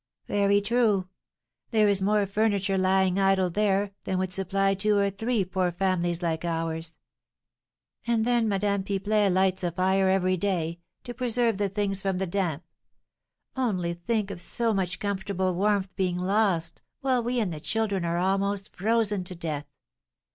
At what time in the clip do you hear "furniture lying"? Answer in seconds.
2.25-3.19